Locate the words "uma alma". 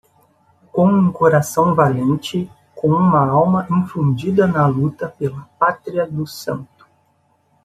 2.87-3.67